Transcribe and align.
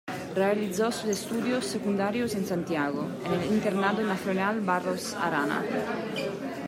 Realizó 0.33 0.91
sus 0.91 1.11
estudios 1.11 1.63
secundarios 1.63 2.33
en 2.33 2.47
Santiago, 2.47 3.07
en 3.23 3.33
el 3.39 3.51
Internado 3.53 4.01
Nacional 4.01 4.59
Barros 4.61 5.13
Arana. 5.13 5.63